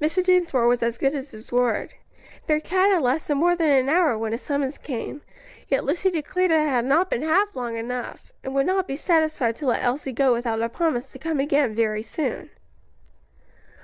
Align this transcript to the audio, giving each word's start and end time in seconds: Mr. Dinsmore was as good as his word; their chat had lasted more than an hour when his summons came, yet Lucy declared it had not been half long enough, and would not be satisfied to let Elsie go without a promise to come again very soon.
Mr. 0.00 0.24
Dinsmore 0.24 0.66
was 0.66 0.82
as 0.82 0.98
good 0.98 1.14
as 1.14 1.30
his 1.30 1.52
word; 1.52 1.94
their 2.48 2.58
chat 2.58 2.90
had 2.90 3.00
lasted 3.00 3.36
more 3.36 3.54
than 3.54 3.70
an 3.70 3.88
hour 3.88 4.18
when 4.18 4.32
his 4.32 4.42
summons 4.42 4.76
came, 4.76 5.22
yet 5.68 5.84
Lucy 5.84 6.10
declared 6.10 6.50
it 6.50 6.58
had 6.58 6.84
not 6.84 7.08
been 7.08 7.22
half 7.22 7.54
long 7.54 7.76
enough, 7.76 8.32
and 8.42 8.56
would 8.56 8.66
not 8.66 8.88
be 8.88 8.96
satisfied 8.96 9.54
to 9.54 9.66
let 9.66 9.84
Elsie 9.84 10.10
go 10.10 10.32
without 10.32 10.60
a 10.60 10.68
promise 10.68 11.06
to 11.12 11.16
come 11.20 11.38
again 11.38 11.76
very 11.76 12.02
soon. 12.02 12.50